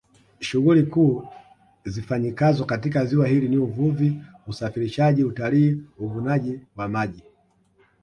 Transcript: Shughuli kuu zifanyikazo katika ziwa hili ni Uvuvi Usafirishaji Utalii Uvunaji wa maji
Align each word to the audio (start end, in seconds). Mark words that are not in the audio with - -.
Shughuli 0.39 0.83
kuu 0.83 1.27
zifanyikazo 1.85 2.65
katika 2.65 3.05
ziwa 3.05 3.27
hili 3.27 3.49
ni 3.49 3.57
Uvuvi 3.57 4.19
Usafirishaji 4.47 5.23
Utalii 5.23 5.83
Uvunaji 5.99 6.59
wa 6.75 6.87
maji 6.87 7.23